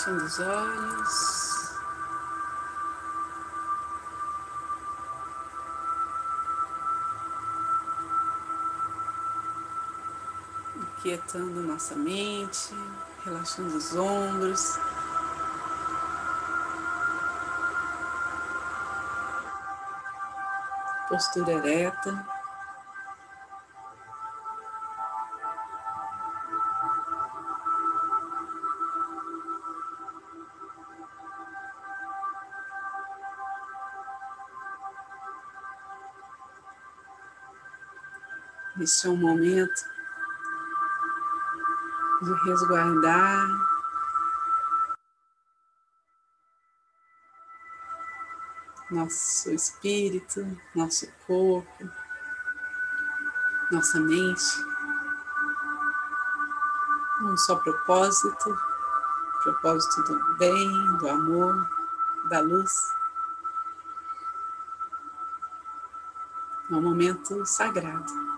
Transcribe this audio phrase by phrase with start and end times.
[0.00, 1.74] Fechando os olhos.
[11.02, 12.74] Quietando nossa mente,
[13.26, 14.78] relaxando os ombros.
[21.08, 22.39] Postura ereta.
[38.80, 39.84] Este é um momento
[42.22, 43.46] de resguardar
[48.90, 50.40] nosso espírito,
[50.74, 51.90] nosso corpo,
[53.70, 54.64] nossa mente.
[57.20, 58.58] Um só propósito,
[59.42, 61.68] propósito do bem, do amor,
[62.30, 62.72] da luz.
[66.70, 68.29] É um momento sagrado.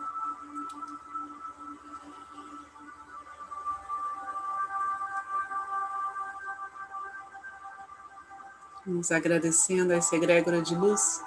[9.03, 11.21] Vamos agradecendo a essa egrégora de luz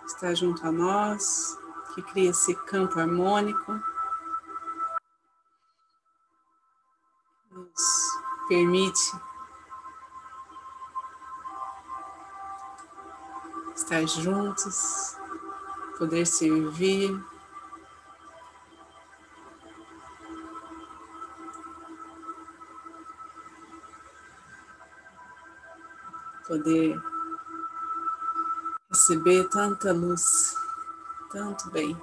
[0.00, 1.56] que está junto a nós,
[1.94, 3.80] que cria esse campo harmônico.
[7.48, 9.12] Nos permite
[13.76, 15.16] estar juntos,
[15.96, 17.24] poder servir.
[26.48, 27.11] poder
[29.02, 30.54] receber tanta luz,
[31.32, 31.96] tanto bem.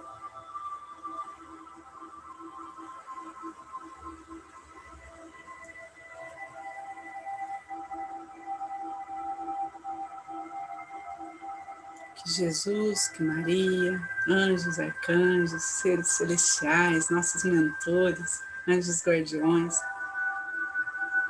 [12.16, 19.80] Que Jesus, que Maria, anjos, arcanjos, seres celestiais, nossos mentores, anjos guardiões,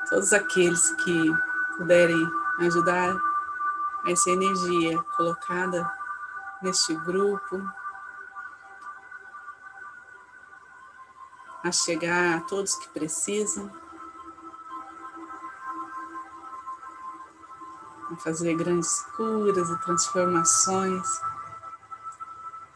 [0.09, 1.31] todos aqueles que
[1.77, 2.27] puderem
[2.59, 3.28] ajudar
[4.05, 5.91] essa energia colocada
[6.61, 7.61] neste grupo
[11.63, 13.69] a chegar a todos que precisam,
[18.11, 21.21] a fazer grandes curas e transformações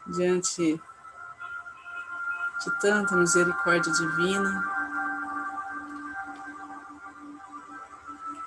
[0.06, 0.80] diante
[2.62, 4.74] de tanta misericórdia divina.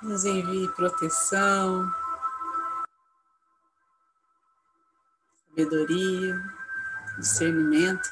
[0.02, 1.92] nos envie proteção,
[5.58, 6.40] sabedoria,
[7.18, 8.10] discernimento.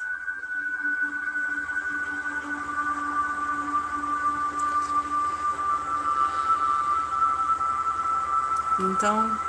[8.79, 9.39] Então,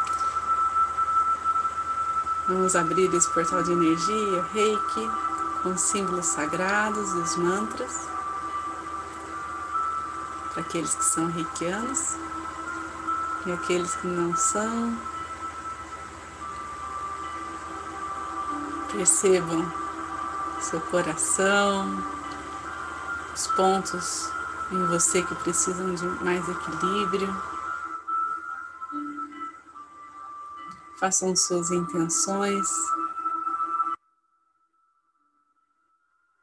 [2.47, 5.10] vamos abrir esse portal de energia, reiki,
[5.64, 8.06] com símbolos sagrados os mantras,
[10.53, 12.14] para aqueles que são reikianos
[13.44, 15.18] e aqueles que não são.
[18.98, 19.64] Percebam
[20.60, 21.86] seu coração,
[23.32, 24.28] os pontos
[24.72, 27.28] em você que precisam de mais equilíbrio.
[30.98, 32.69] Façam suas intenções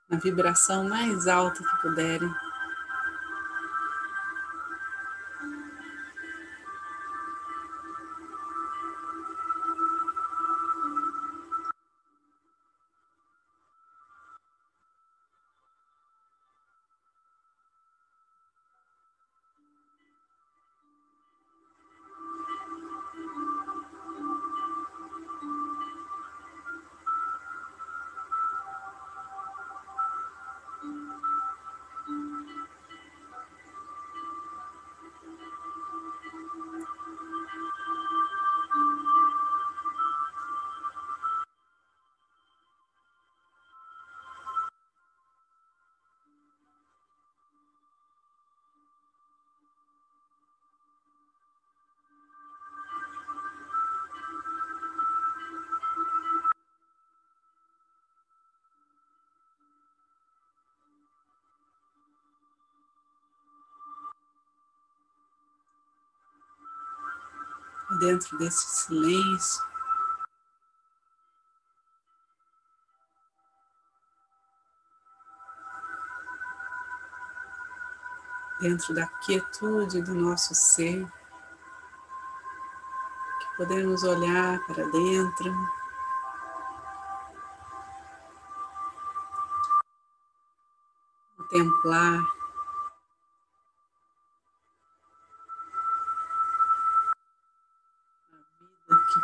[0.09, 2.33] na vibração mais alta que puderem.
[68.05, 69.65] Dentro desse silêncio.
[78.57, 81.05] dentro da quietude do nosso ser,
[83.39, 85.53] que podemos olhar para dentro.
[91.37, 92.23] Contemplar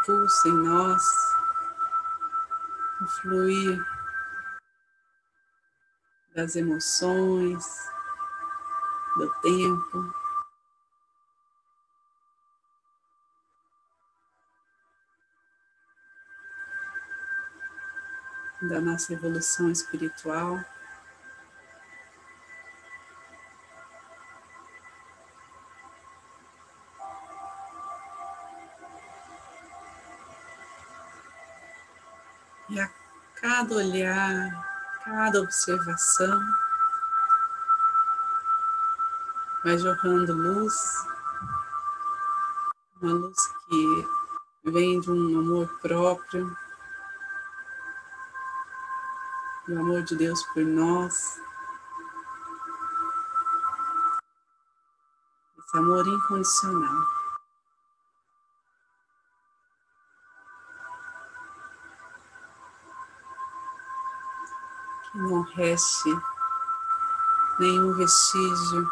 [0.05, 1.03] pulsa em nós,
[3.01, 3.85] o fluir
[6.35, 7.65] das emoções,
[9.17, 10.13] do tempo.
[18.69, 20.63] Da nossa evolução espiritual.
[33.61, 36.41] Cada olhar, cada observação.
[39.63, 40.73] Vai jorrando luz,
[42.99, 43.37] uma luz
[43.69, 44.07] que
[44.71, 46.57] vem de um amor próprio,
[49.67, 51.39] do amor de Deus por nós,
[55.59, 57.20] esse amor incondicional.
[65.21, 66.09] Não reste
[67.59, 68.89] nenhum vestígio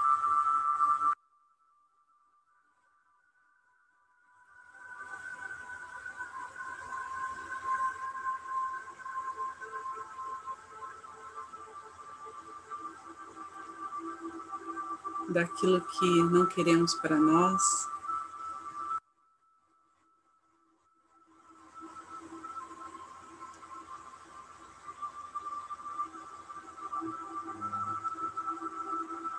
[15.30, 17.99] daquilo que não queremos para nós.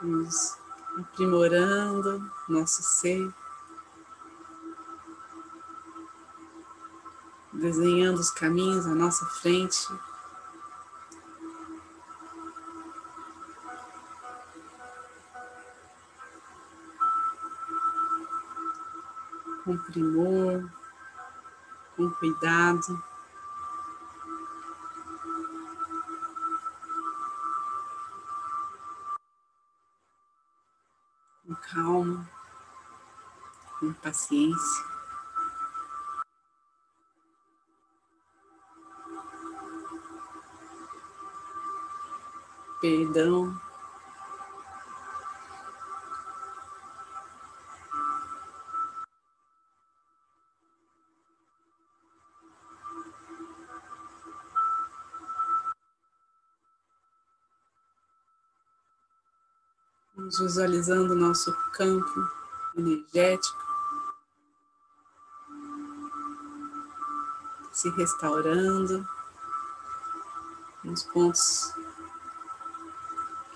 [0.02, 0.56] Nos
[0.98, 3.32] aprimorando nosso ser,
[7.52, 9.86] desenhando os caminhos à nossa frente
[19.64, 20.68] com primor,
[21.96, 23.09] com cuidado.
[31.50, 32.30] Com calma,
[33.80, 34.84] com paciência.
[42.80, 43.60] Perdão.
[60.30, 62.30] Vamos visualizando o nosso campo
[62.76, 63.58] energético
[67.72, 69.04] se restaurando
[70.84, 71.74] nos pontos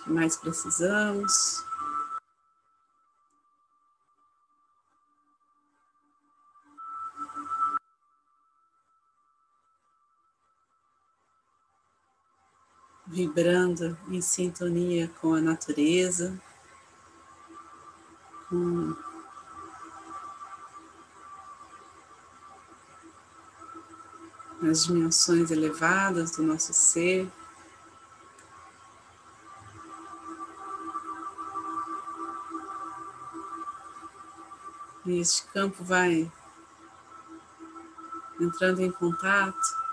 [0.02, 1.64] que mais precisamos.
[13.06, 16.36] Vibrando em sintonia com a natureza
[18.48, 18.94] com
[24.69, 27.31] as dimensões elevadas do nosso ser.
[35.06, 36.32] E este campo vai
[38.41, 39.84] entrando em contato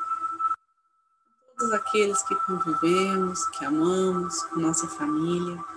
[1.49, 5.70] com todos aqueles que convivemos, que amamos, com nossa família.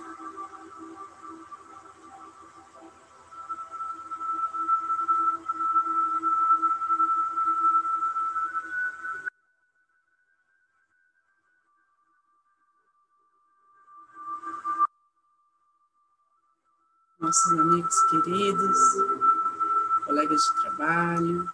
[20.85, 21.49] Trabalho.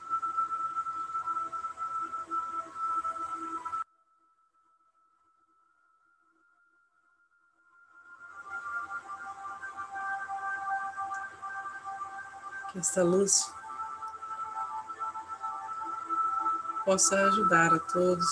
[12.72, 13.54] Que esta luz
[16.86, 18.26] possa ajudar a todos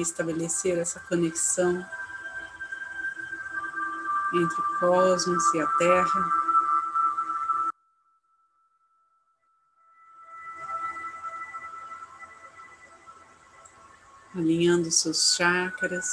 [0.00, 1.84] estabelecer essa conexão
[4.34, 6.48] entre o cosmos e a Terra.
[14.38, 16.06] alinhando seus chakras.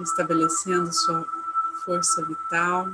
[0.00, 1.26] Estabelecendo sua
[1.84, 2.88] força vital.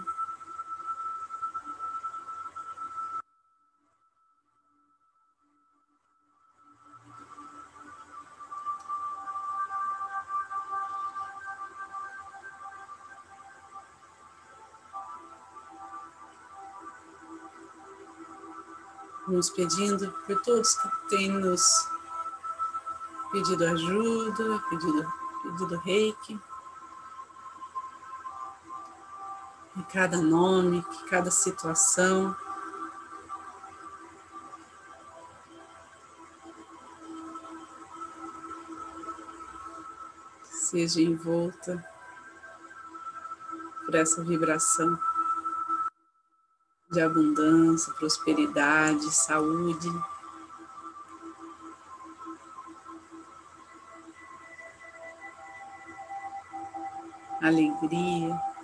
[19.37, 21.62] Nos pedindo por todos que têm nos
[23.31, 25.12] pedido ajuda, pedido,
[25.43, 26.40] pedido reiki.
[29.76, 32.35] E cada nome, cada situação.
[40.45, 41.87] Seja envolta
[43.85, 44.99] por essa vibração
[46.96, 49.92] de abundância, prosperidade, saúde.
[57.42, 58.55] Alegria.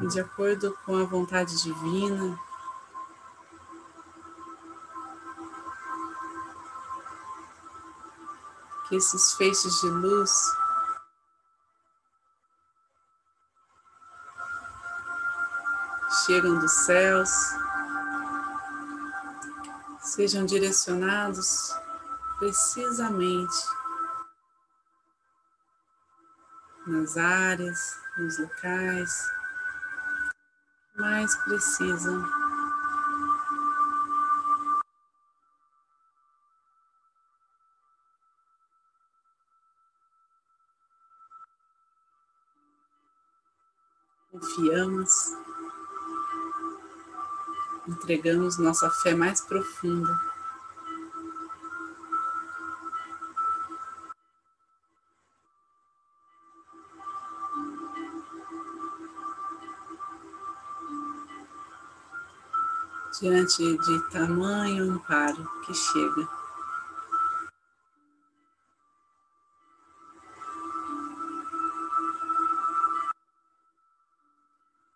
[0.00, 2.38] E de acordo com a vontade divina,
[8.88, 10.30] que esses feixes de luz
[16.24, 17.30] chegam dos céus,
[20.00, 21.74] sejam direcionados
[22.38, 23.56] precisamente
[26.86, 29.36] nas áreas, nos locais
[30.96, 32.24] mais precisam.
[44.30, 45.32] Confiamos,
[47.88, 50.25] entregamos nossa fé mais profunda.
[63.20, 66.28] Diante de tamanho amparo que chega.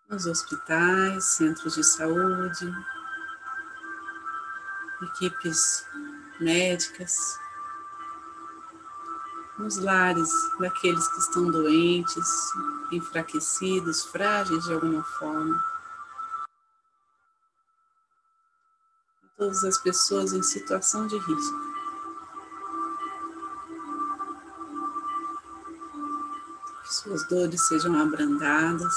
[0.09, 2.71] Nos hospitais, centros de saúde,
[5.03, 5.85] equipes
[6.39, 7.39] médicas,
[9.57, 12.51] nos lares daqueles que estão doentes,
[12.91, 15.70] enfraquecidos, frágeis de alguma forma.
[19.51, 21.59] Todas as pessoas em situação de risco.
[26.83, 28.93] Que suas dores sejam abrandadas.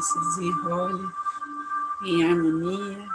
[0.00, 1.08] Se desenrole
[2.02, 3.08] em harmonia.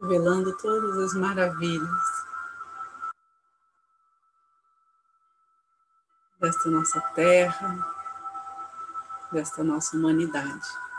[0.00, 2.32] Revelando todas as maravilhas
[6.40, 7.86] desta nossa terra,
[9.30, 10.91] desta nossa humanidade.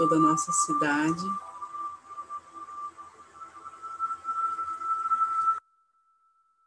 [0.00, 1.30] Toda a nossa cidade.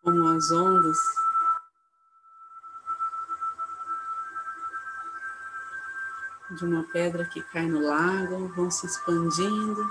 [0.04, 1.00] Como as ondas
[6.52, 9.84] de uma pedra que cai no lago vão se expandindo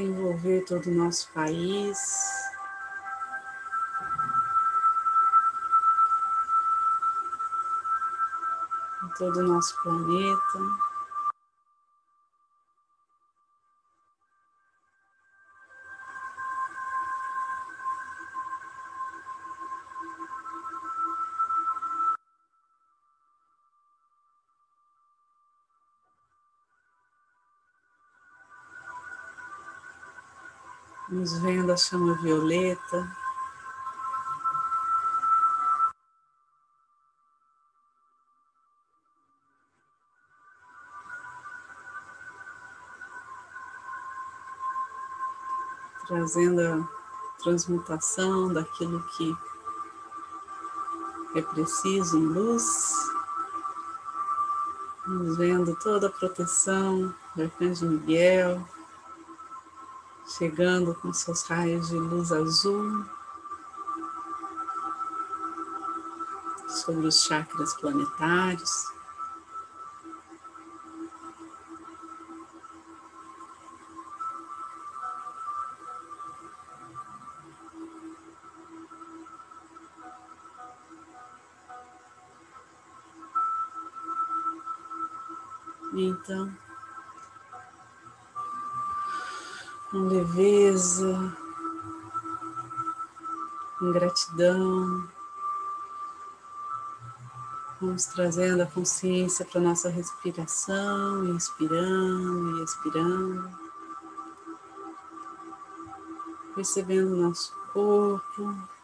[0.00, 1.98] envolver todo o nosso país.
[9.16, 10.87] Todo o nosso planeta.
[31.34, 33.16] Vendo a chama violeta.
[46.06, 49.36] Trazendo a transmutação daquilo que
[51.36, 52.64] é preciso em luz,
[55.36, 58.66] vendo toda a proteção do Arcanjo Miguel,
[60.28, 63.04] chegando com seus raios de luz azul
[66.68, 68.70] sobre os chakras planetários.
[85.94, 86.52] Então,
[89.90, 91.36] com leveza,
[93.78, 95.08] com gratidão.
[97.80, 103.50] Vamos trazendo a consciência para nossa respiração, inspirando e expirando.
[106.54, 108.77] Percebendo o nosso corpo.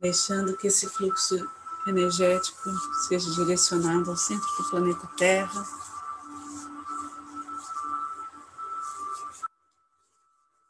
[0.00, 1.48] Deixando que esse fluxo
[1.86, 2.70] energético
[3.08, 5.66] seja direcionado ao centro do planeta Terra.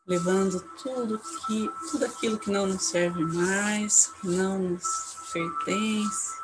[0.06, 6.38] Levando tudo que tudo aquilo que não nos serve mais, que não nos pertence,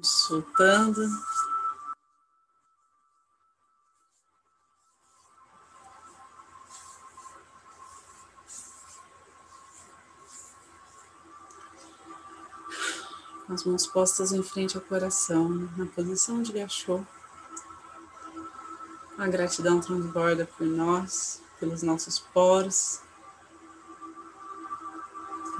[0.00, 1.06] soltando
[13.48, 17.04] as mãos postas em frente ao coração, na posição de gachô.
[19.18, 23.00] A gratidão transborda por nós, pelos nossos poros,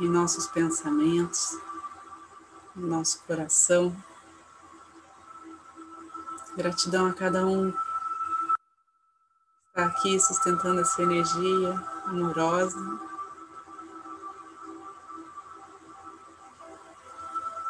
[0.00, 1.56] em nossos pensamentos,
[2.74, 3.94] no nosso coração.
[6.56, 7.78] Gratidão a cada um que
[9.68, 11.74] está aqui sustentando essa energia
[12.06, 12.78] amorosa.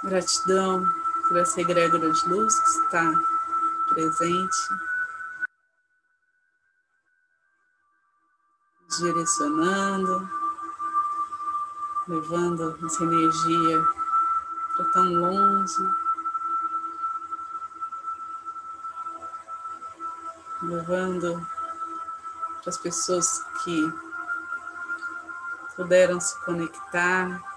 [0.05, 0.85] Gratidão
[1.27, 3.11] por essa egrégora de luz que está
[3.89, 4.57] presente,
[8.99, 10.29] direcionando,
[12.07, 13.83] levando essa energia
[14.77, 15.83] para tão longe,
[20.65, 21.47] levando
[22.61, 23.91] para as pessoas que
[25.75, 27.54] puderam se conectar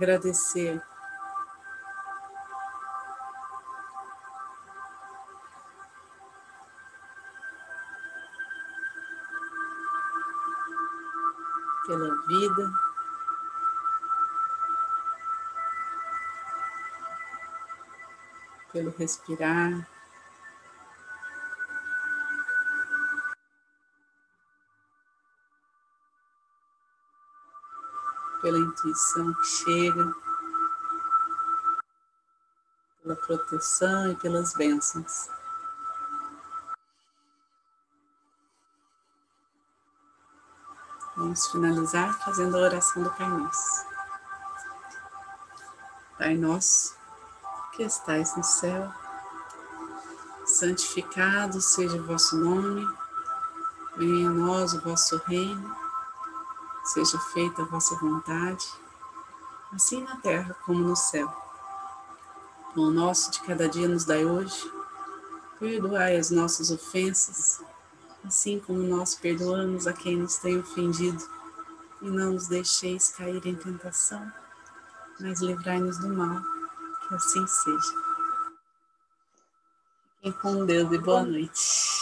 [0.00, 0.80] agradecer.
[11.86, 12.72] Pela vida,
[18.72, 19.86] pelo respirar.
[28.50, 30.12] Pela intuição que chega,
[33.00, 35.28] pela proteção e pelas bênçãos.
[41.16, 43.86] Vamos finalizar fazendo a oração do Pai Nosso.
[46.18, 46.96] Pai Nosso,
[47.72, 48.92] que estais no céu,
[50.44, 52.84] santificado seja o vosso nome,
[53.96, 55.79] venha a nós o vosso reino
[56.92, 58.66] Seja feita a vossa vontade,
[59.72, 61.32] assim na terra como no céu.
[62.74, 64.68] O nosso de cada dia nos dai hoje.
[65.60, 67.62] Perdoai as nossas ofensas,
[68.24, 71.22] assim como nós perdoamos a quem nos tem ofendido.
[72.02, 74.32] e não nos deixeis cair em tentação,
[75.20, 76.42] mas livrai-nos do mal,
[77.06, 77.94] que assim seja.
[80.16, 81.99] Fiquem com Deus e boa noite.